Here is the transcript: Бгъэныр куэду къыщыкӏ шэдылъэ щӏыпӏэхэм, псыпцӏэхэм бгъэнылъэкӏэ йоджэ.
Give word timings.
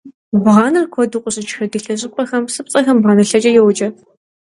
Бгъэныр 0.43 0.85
куэду 0.93 1.19
къыщыкӏ 1.23 1.51
шэдылъэ 1.55 1.93
щӏыпӏэхэм, 1.99 2.43
псыпцӏэхэм 2.47 2.97
бгъэнылъэкӏэ 3.01 3.51
йоджэ. 3.55 3.87